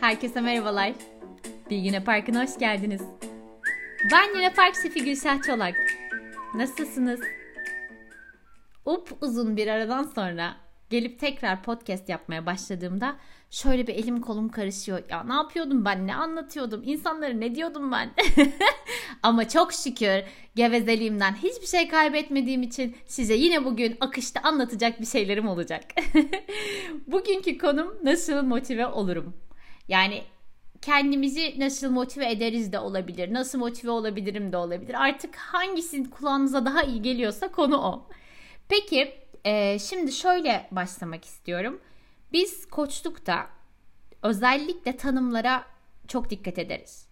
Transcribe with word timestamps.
Herkese 0.00 0.40
merhabalar. 0.40 0.92
Bilgine 1.70 2.04
Parkı'na 2.04 2.42
hoş 2.42 2.58
geldiniz. 2.58 3.02
Ben 4.12 4.34
Lina 4.34 4.50
Park 4.50 4.74
Şefi 4.82 5.04
Gülşah 5.04 5.42
Çolak. 5.42 5.74
Nasılsınız? 6.54 7.20
Up 8.84 9.08
uzun 9.20 9.56
bir 9.56 9.66
aradan 9.66 10.02
sonra 10.02 10.56
gelip 10.90 11.18
tekrar 11.18 11.62
podcast 11.62 12.08
yapmaya 12.08 12.46
başladığımda 12.46 13.16
şöyle 13.50 13.86
bir 13.86 13.94
elim 13.94 14.20
kolum 14.20 14.48
karışıyor. 14.48 15.02
Ya 15.10 15.24
ne 15.24 15.32
yapıyordum 15.32 15.84
ben? 15.84 16.06
Ne 16.06 16.14
anlatıyordum? 16.14 16.82
İnsanlara 16.84 17.32
ne 17.32 17.54
diyordum 17.54 17.92
ben? 17.92 18.10
Ama 19.22 19.48
çok 19.48 19.72
şükür 19.72 20.22
gevezeliğimden 20.54 21.34
hiçbir 21.34 21.66
şey 21.66 21.88
kaybetmediğim 21.88 22.62
için 22.62 22.96
size 23.06 23.34
yine 23.34 23.64
bugün 23.64 23.96
akışta 24.00 24.40
anlatacak 24.40 25.00
bir 25.00 25.06
şeylerim 25.06 25.48
olacak. 25.48 25.84
Bugünkü 27.06 27.58
konum 27.58 27.94
nasıl 28.04 28.42
motive 28.42 28.86
olurum? 28.86 29.36
Yani 29.88 30.22
kendimizi 30.82 31.54
nasıl 31.58 31.90
motive 31.90 32.30
ederiz 32.30 32.72
de 32.72 32.78
olabilir. 32.78 33.34
Nasıl 33.34 33.58
motive 33.58 33.90
olabilirim 33.90 34.52
de 34.52 34.56
olabilir. 34.56 34.94
Artık 34.94 35.36
hangisinin 35.36 36.04
kulağınıza 36.04 36.64
daha 36.64 36.82
iyi 36.82 37.02
geliyorsa 37.02 37.48
konu 37.48 37.76
o. 37.76 38.08
Peki 38.68 39.12
e, 39.44 39.78
şimdi 39.78 40.12
şöyle 40.12 40.68
başlamak 40.70 41.24
istiyorum. 41.24 41.80
Biz 42.32 42.66
koçlukta 42.66 43.46
özellikle 44.22 44.96
tanımlara 44.96 45.64
çok 46.08 46.30
dikkat 46.30 46.58
ederiz. 46.58 47.06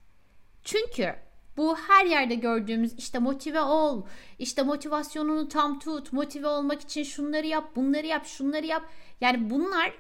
Çünkü 0.65 1.15
bu 1.57 1.77
her 1.77 2.07
yerde 2.07 2.35
gördüğümüz 2.35 2.95
işte 2.99 3.19
motive 3.19 3.61
ol, 3.61 4.07
işte 4.39 4.63
motivasyonunu 4.63 5.49
tam 5.49 5.79
tut, 5.79 6.13
motive 6.13 6.47
olmak 6.47 6.81
için 6.81 7.03
şunları 7.03 7.47
yap, 7.47 7.77
bunları 7.77 8.07
yap, 8.07 8.27
şunları 8.27 8.67
yap. 8.67 8.91
Yani 9.21 9.51
bunlar 9.51 9.93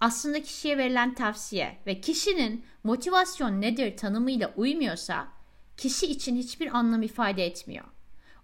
aslında 0.00 0.42
kişiye 0.42 0.78
verilen 0.78 1.14
tavsiye 1.14 1.78
ve 1.86 2.00
kişinin 2.00 2.64
motivasyon 2.84 3.60
nedir 3.60 3.96
tanımıyla 3.96 4.52
uymuyorsa 4.56 5.28
kişi 5.76 6.06
için 6.06 6.36
hiçbir 6.36 6.76
anlam 6.76 7.02
ifade 7.02 7.46
etmiyor. 7.46 7.84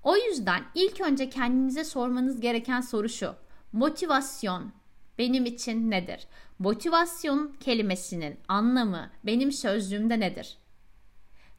O 0.07 0.17
yüzden 0.17 0.65
ilk 0.75 1.01
önce 1.01 1.31
kendinize 1.31 1.85
sormanız 1.85 2.41
gereken 2.41 2.81
soru 2.81 3.09
şu. 3.09 3.35
Motivasyon 3.73 4.73
benim 5.19 5.45
için 5.47 5.91
nedir? 5.91 6.27
Motivasyon 6.59 7.57
kelimesinin 7.61 8.37
anlamı 8.49 9.11
benim 9.25 9.53
sözcüğümde 9.53 10.21
nedir? 10.21 10.59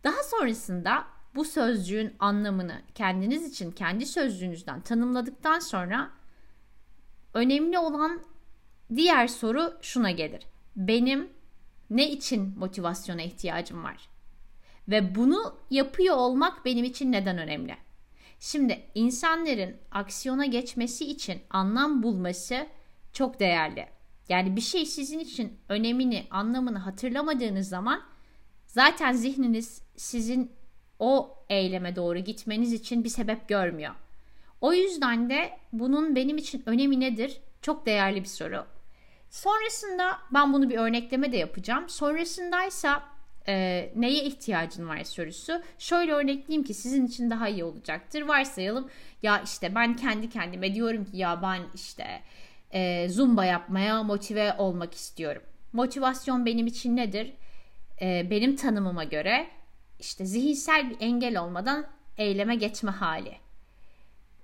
Daha 0.04 0.24
sonrasında 0.24 1.06
bu 1.36 1.46
sözcüğün 1.46 2.16
anlamını 2.20 2.82
kendiniz 2.96 3.52
için 3.52 3.72
kendi 3.72 4.06
sözcüğünüzden 4.06 4.82
tanımladıktan 4.82 5.60
sonra 5.60 6.10
önemli 7.34 7.80
olan 7.80 8.22
diğer 8.96 9.28
soru 9.28 9.78
şuna 9.82 10.12
gelir. 10.12 10.44
Benim 10.76 11.30
ne 11.90 12.12
için 12.12 12.60
motivasyona 12.60 13.22
ihtiyacım 13.22 13.84
var? 13.84 14.10
Ve 14.88 15.16
bunu 15.16 15.60
yapıyor 15.70 16.16
olmak 16.16 16.66
benim 16.66 16.86
için 16.86 17.12
neden 17.12 17.38
önemli? 17.38 17.87
Şimdi 18.40 18.82
insanların 18.96 19.78
aksiyona 19.92 20.46
geçmesi 20.46 21.06
için 21.06 21.42
anlam 21.50 22.04
bulması 22.04 22.68
çok 23.14 23.40
değerli. 23.40 23.88
Yani 24.30 24.56
bir 24.56 24.62
şey 24.62 24.86
sizin 24.86 25.20
için 25.20 25.60
önemini, 25.70 26.28
anlamını 26.32 26.78
hatırlamadığınız 26.78 27.70
zaman 27.70 28.02
zaten 28.68 29.12
zihniniz 29.12 29.82
sizin 29.96 30.52
o 31.00 31.38
eyleme 31.50 31.96
doğru 31.96 32.20
gitmeniz 32.20 32.74
için 32.74 33.04
bir 33.04 33.10
sebep 33.10 33.48
görmüyor. 33.48 33.94
O 34.62 34.74
yüzden 34.74 35.30
de 35.30 35.58
bunun 35.74 36.16
benim 36.16 36.38
için 36.38 36.64
önemi 36.66 37.00
nedir? 37.00 37.42
Çok 37.62 37.86
değerli 37.86 38.22
bir 38.24 38.28
soru. 38.28 38.66
Sonrasında 39.30 40.18
ben 40.34 40.54
bunu 40.54 40.70
bir 40.70 40.78
örnekleme 40.78 41.32
de 41.32 41.38
yapacağım. 41.38 41.90
Sonrasındaysa 41.90 43.04
e, 43.48 43.90
neye 43.96 44.24
ihtiyacın 44.24 44.90
var 44.90 45.04
sorusu. 45.04 45.62
Şöyle 45.80 46.12
örnekleyeyim 46.12 46.64
ki 46.64 46.74
sizin 46.74 47.08
için 47.08 47.30
daha 47.30 47.50
iyi 47.50 47.64
olacaktır. 47.64 48.22
Varsayalım 48.22 48.90
ya 49.24 49.42
işte 49.42 49.76
ben 49.76 49.96
kendi 49.96 50.30
kendime 50.30 50.74
diyorum 50.76 51.06
ki 51.06 51.18
ya 51.18 51.42
ben 51.42 51.62
işte 51.76 52.22
e, 52.72 53.10
zumba 53.10 53.46
yapmaya 53.46 54.04
motive 54.04 54.56
olmak 54.58 54.94
istiyorum. 54.94 55.42
Motivasyon 55.74 56.46
benim 56.46 56.68
için 56.68 56.96
nedir? 56.96 57.34
E, 58.02 58.28
benim 58.30 58.56
tanımıma 58.56 59.04
göre 59.04 59.48
işte 60.00 60.26
zihinsel 60.26 60.90
bir 60.90 60.98
engel 61.00 61.42
olmadan 61.42 61.86
eyleme 62.18 62.56
geçme 62.56 62.92
hali. 62.92 63.38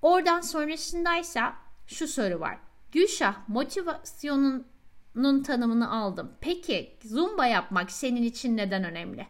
Oradan 0.01 0.41
sonrasındaysa 0.41 1.53
şu 1.87 2.07
soru 2.07 2.39
var. 2.39 2.57
Gülşah 2.91 3.35
motivasyonun 3.47 4.67
nun 5.15 5.43
tanımını 5.43 5.91
aldım. 5.91 6.31
Peki 6.41 6.97
zumba 7.03 7.45
yapmak 7.45 7.91
senin 7.91 8.23
için 8.23 8.57
neden 8.57 8.83
önemli? 8.83 9.27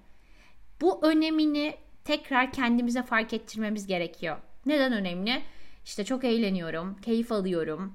Bu 0.82 1.06
önemini 1.06 1.76
tekrar 2.04 2.52
kendimize 2.52 3.04
fark 3.04 3.34
ettirmemiz 3.34 3.88
gerekiyor. 3.88 4.38
Neden 4.66 4.94
önemli? 4.94 5.42
İşte 5.86 6.06
çok 6.06 6.24
eğleniyorum, 6.24 7.02
keyif 7.02 7.32
alıyorum. 7.32 7.94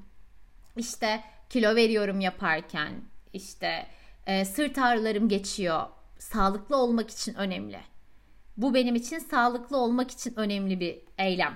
İşte 0.76 1.20
kilo 1.50 1.76
veriyorum 1.76 2.20
yaparken. 2.20 2.92
İşte 3.32 3.86
e, 4.26 4.44
sırt 4.44 4.78
ağrılarım 4.78 5.28
geçiyor. 5.28 5.82
Sağlıklı 6.18 6.76
olmak 6.76 7.10
için 7.10 7.34
önemli. 7.34 7.78
Bu 8.56 8.74
benim 8.74 8.94
için 8.94 9.18
sağlıklı 9.18 9.76
olmak 9.76 10.10
için 10.10 10.38
önemli 10.38 10.80
bir 10.80 10.98
eylem. 11.18 11.54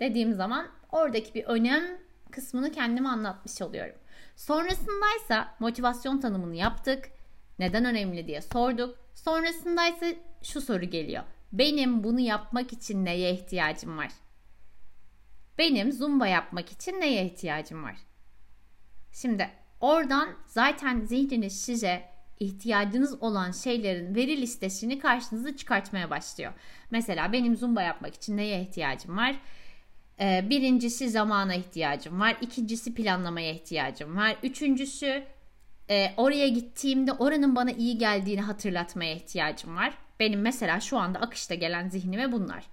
Dediğim 0.00 0.32
zaman 0.32 0.66
oradaki 0.92 1.34
bir 1.34 1.44
önem 1.44 1.84
kısmını 2.30 2.72
kendime 2.72 3.08
anlatmış 3.08 3.62
oluyorum. 3.62 3.94
Sonrasındaysa 4.38 5.54
motivasyon 5.60 6.18
tanımını 6.20 6.56
yaptık. 6.56 7.10
Neden 7.58 7.84
önemli 7.84 8.26
diye 8.26 8.40
sorduk. 8.42 8.98
Sonrasındaysa 9.14 10.06
şu 10.42 10.60
soru 10.60 10.84
geliyor. 10.84 11.22
Benim 11.52 12.04
bunu 12.04 12.20
yapmak 12.20 12.72
için 12.72 13.04
neye 13.04 13.32
ihtiyacım 13.32 13.98
var? 13.98 14.12
Benim 15.58 15.92
zumba 15.92 16.26
yapmak 16.26 16.72
için 16.72 17.00
neye 17.00 17.26
ihtiyacım 17.26 17.84
var? 17.84 17.96
Şimdi 19.12 19.50
oradan 19.80 20.28
zaten 20.46 21.00
zihniniz 21.00 21.60
size 21.60 22.08
ihtiyacınız 22.40 23.22
olan 23.22 23.50
şeylerin 23.50 24.14
veri 24.14 24.40
listesini 24.40 24.98
karşınıza 24.98 25.56
çıkartmaya 25.56 26.10
başlıyor. 26.10 26.52
Mesela 26.90 27.32
benim 27.32 27.56
zumba 27.56 27.82
yapmak 27.82 28.14
için 28.14 28.36
neye 28.36 28.62
ihtiyacım 28.62 29.16
var? 29.16 29.40
Ee, 30.20 30.46
birincisi 30.50 31.10
zamana 31.10 31.54
ihtiyacım 31.54 32.20
var. 32.20 32.36
İkincisi 32.40 32.94
planlamaya 32.94 33.52
ihtiyacım 33.52 34.16
var. 34.16 34.36
Üçüncüsü 34.42 35.24
e, 35.90 36.12
oraya 36.16 36.48
gittiğimde 36.48 37.12
oranın 37.12 37.56
bana 37.56 37.70
iyi 37.70 37.98
geldiğini 37.98 38.40
hatırlatmaya 38.40 39.14
ihtiyacım 39.14 39.76
var. 39.76 39.98
Benim 40.20 40.40
mesela 40.40 40.80
şu 40.80 40.98
anda 40.98 41.18
akışta 41.18 41.54
gelen 41.54 41.88
zihnime 41.88 42.32
bunlar. 42.32 42.64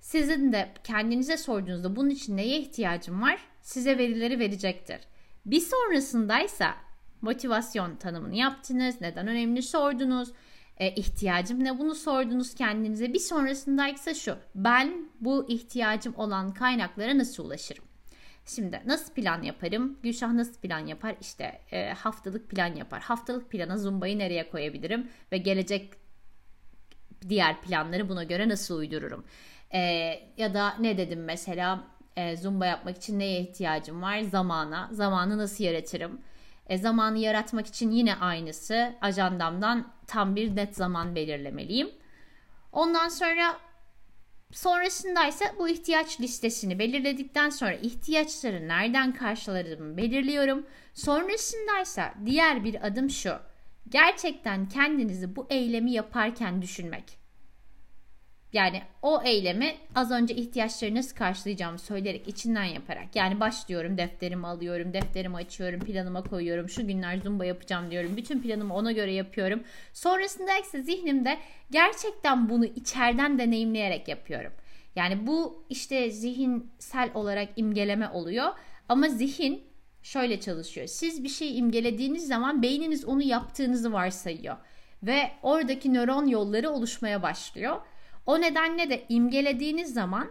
Sizin 0.00 0.52
de 0.52 0.68
kendinize 0.84 1.36
sorduğunuzda 1.36 1.96
bunun 1.96 2.10
için 2.10 2.36
neye 2.36 2.58
ihtiyacım 2.58 3.22
var? 3.22 3.38
Size 3.62 3.98
verileri 3.98 4.38
verecektir. 4.38 5.00
Bir 5.46 5.60
sonrasındaysa 5.60 6.74
motivasyon 7.20 7.96
tanımını 7.96 8.36
yaptınız, 8.36 9.00
neden 9.00 9.26
önemli 9.26 9.62
sordunuz, 9.62 10.32
e, 10.76 10.94
ihtiyacım 10.94 11.64
ne 11.64 11.78
bunu 11.78 11.94
sordunuz 11.94 12.54
kendinize. 12.54 13.12
Bir 13.12 13.18
sonrasında 13.18 13.88
ise 13.88 14.14
şu 14.14 14.36
ben 14.54 15.08
bu 15.20 15.48
ihtiyacım 15.48 16.14
olan 16.16 16.54
kaynaklara 16.54 17.18
nasıl 17.18 17.44
ulaşırım? 17.44 17.84
Şimdi 18.46 18.82
nasıl 18.86 19.14
plan 19.14 19.42
yaparım? 19.42 19.98
Gülşah 20.02 20.32
nasıl 20.32 20.60
plan 20.60 20.86
yapar? 20.86 21.14
İşte 21.20 21.60
e, 21.72 21.92
haftalık 21.92 22.50
plan 22.50 22.74
yapar. 22.74 23.02
Haftalık 23.02 23.50
plana 23.50 23.78
zumbayı 23.78 24.18
nereye 24.18 24.50
koyabilirim? 24.50 25.10
Ve 25.32 25.38
gelecek 25.38 25.92
diğer 27.28 27.60
planları 27.60 28.08
buna 28.08 28.24
göre 28.24 28.48
nasıl 28.48 28.78
uydururum? 28.78 29.24
E, 29.74 29.80
ya 30.36 30.54
da 30.54 30.74
ne 30.80 30.98
dedim 30.98 31.24
mesela 31.24 31.84
e, 32.16 32.36
zumba 32.36 32.66
yapmak 32.66 32.96
için 32.96 33.18
neye 33.18 33.40
ihtiyacım 33.40 34.02
var? 34.02 34.20
Zamana. 34.20 34.88
Zamanı 34.92 35.38
nasıl 35.38 35.64
yaratırım? 35.64 36.20
E, 36.66 36.78
zamanı 36.78 37.18
yaratmak 37.18 37.66
için 37.66 37.90
yine 37.90 38.14
aynısı. 38.16 38.94
Ajandamdan 39.00 39.92
tam 40.06 40.36
bir 40.36 40.56
net 40.56 40.76
zaman 40.76 41.14
belirlemeliyim. 41.14 41.90
Ondan 42.72 43.08
sonra 43.08 43.56
sonrasında 44.52 45.26
ise 45.26 45.44
bu 45.58 45.68
ihtiyaç 45.68 46.20
listesini 46.20 46.78
belirledikten 46.78 47.50
sonra 47.50 47.72
ihtiyaçları 47.72 48.68
nereden 48.68 49.14
karşılarımı 49.14 49.96
belirliyorum. 49.96 50.66
Sonrasında 50.94 51.80
ise 51.82 52.12
diğer 52.26 52.64
bir 52.64 52.86
adım 52.86 53.10
şu. 53.10 53.32
Gerçekten 53.88 54.68
kendinizi 54.68 55.36
bu 55.36 55.46
eylemi 55.50 55.92
yaparken 55.92 56.62
düşünmek. 56.62 57.23
Yani 58.54 58.82
o 59.02 59.22
eylemi 59.22 59.74
az 59.94 60.10
önce 60.10 60.34
ihtiyaçları 60.34 60.94
nasıl 60.94 61.16
karşılayacağımı 61.16 61.78
söyleyerek 61.78 62.28
içinden 62.28 62.64
yaparak. 62.64 63.16
Yani 63.16 63.40
başlıyorum 63.40 63.98
defterimi 63.98 64.46
alıyorum, 64.46 64.92
defterimi 64.92 65.36
açıyorum, 65.36 65.80
planıma 65.80 66.22
koyuyorum. 66.22 66.68
Şu 66.68 66.86
günler 66.86 67.18
zumba 67.18 67.44
yapacağım 67.44 67.90
diyorum. 67.90 68.16
Bütün 68.16 68.42
planımı 68.42 68.74
ona 68.74 68.92
göre 68.92 69.12
yapıyorum. 69.12 69.62
Sonrasında 69.92 70.58
ise 70.58 70.82
zihnimde 70.82 71.38
gerçekten 71.70 72.48
bunu 72.48 72.64
içeriden 72.64 73.38
deneyimleyerek 73.38 74.08
yapıyorum. 74.08 74.52
Yani 74.96 75.26
bu 75.26 75.64
işte 75.70 76.10
zihinsel 76.10 77.10
olarak 77.14 77.48
imgeleme 77.56 78.08
oluyor. 78.08 78.48
Ama 78.88 79.08
zihin 79.08 79.64
şöyle 80.02 80.40
çalışıyor. 80.40 80.86
Siz 80.86 81.24
bir 81.24 81.28
şey 81.28 81.58
imgelediğiniz 81.58 82.26
zaman 82.26 82.62
beyniniz 82.62 83.04
onu 83.04 83.22
yaptığınızı 83.22 83.92
varsayıyor 83.92 84.56
ve 85.02 85.30
oradaki 85.42 85.94
nöron 85.94 86.26
yolları 86.26 86.70
oluşmaya 86.70 87.22
başlıyor. 87.22 87.80
O 88.26 88.40
nedenle 88.40 88.90
de 88.90 89.04
imgelediğiniz 89.08 89.94
zaman 89.94 90.30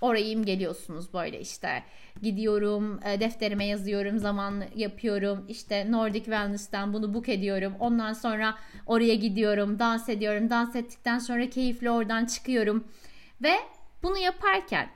orayı 0.00 0.28
imgeliyorsunuz 0.28 1.14
böyle 1.14 1.40
işte. 1.40 1.82
Gidiyorum 2.22 3.00
e, 3.04 3.20
defterime 3.20 3.66
yazıyorum 3.66 4.18
zaman 4.18 4.64
yapıyorum. 4.76 5.44
İşte 5.48 5.92
Nordic 5.92 6.24
Wellness'ten 6.24 6.92
bunu 6.92 7.14
book 7.14 7.28
ediyorum. 7.28 7.74
Ondan 7.80 8.12
sonra 8.12 8.58
oraya 8.86 9.14
gidiyorum 9.14 9.78
dans 9.78 10.08
ediyorum. 10.08 10.50
Dans 10.50 10.76
ettikten 10.76 11.18
sonra 11.18 11.50
keyifli 11.50 11.90
oradan 11.90 12.24
çıkıyorum. 12.26 12.84
Ve 13.42 13.54
bunu 14.02 14.18
yaparken 14.18 14.88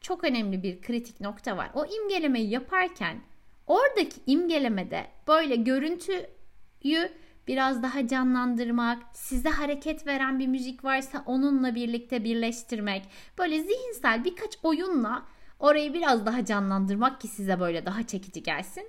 çok 0.00 0.24
önemli 0.24 0.62
bir 0.62 0.80
kritik 0.80 1.20
nokta 1.20 1.56
var. 1.56 1.70
O 1.74 1.86
imgelemeyi 1.86 2.50
yaparken 2.50 3.20
oradaki 3.66 4.20
imgelemede 4.26 5.06
böyle 5.28 5.56
görüntüyü 5.56 7.08
biraz 7.50 7.82
daha 7.82 8.06
canlandırmak, 8.06 9.02
size 9.12 9.48
hareket 9.48 10.06
veren 10.06 10.38
bir 10.38 10.46
müzik 10.46 10.84
varsa 10.84 11.22
onunla 11.26 11.74
birlikte 11.74 12.24
birleştirmek, 12.24 13.02
böyle 13.38 13.62
zihinsel 13.62 14.24
birkaç 14.24 14.58
oyunla 14.62 15.22
orayı 15.58 15.94
biraz 15.94 16.26
daha 16.26 16.44
canlandırmak 16.44 17.20
ki 17.20 17.28
size 17.28 17.60
böyle 17.60 17.86
daha 17.86 18.02
çekici 18.02 18.42
gelsin. 18.42 18.88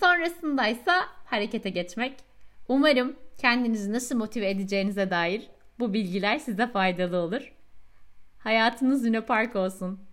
Sonrasındaysa 0.00 0.92
harekete 1.24 1.70
geçmek. 1.70 2.14
Umarım 2.68 3.16
kendinizi 3.38 3.92
nasıl 3.92 4.16
motive 4.16 4.50
edeceğinize 4.50 5.10
dair 5.10 5.50
bu 5.78 5.92
bilgiler 5.92 6.38
size 6.38 6.66
faydalı 6.66 7.16
olur. 7.16 7.52
Hayatınız 8.38 9.06
Luna 9.06 9.20
Park 9.24 9.56
olsun. 9.56 10.07